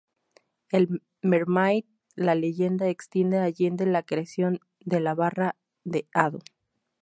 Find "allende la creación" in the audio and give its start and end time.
3.37-4.59